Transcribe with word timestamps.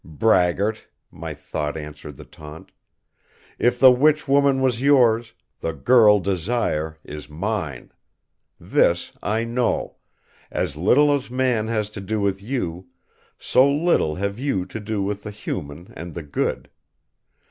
"Braggart!" 0.03 0.87
my 1.11 1.35
thought 1.35 1.77
answered 1.77 2.17
the 2.17 2.25
taunt. 2.25 2.71
"If 3.59 3.79
the 3.79 3.91
witch 3.91 4.27
woman 4.27 4.59
was 4.59 4.81
yours, 4.81 5.33
the 5.59 5.73
girl 5.73 6.19
Desire 6.19 6.97
is 7.03 7.29
mine. 7.29 7.91
This 8.59 9.11
I 9.21 9.43
know: 9.43 9.97
as 10.49 10.75
little 10.75 11.13
as 11.13 11.29
man 11.29 11.67
has 11.67 11.91
to 11.91 12.01
do 12.01 12.19
with 12.19 12.41
you, 12.41 12.87
so 13.37 13.71
little 13.71 14.15
have 14.15 14.39
you 14.39 14.65
to 14.65 14.79
do 14.79 15.03
with 15.03 15.21
the 15.21 15.29
human 15.29 15.93
and 15.95 16.15
the 16.15 16.23
good. 16.23 16.71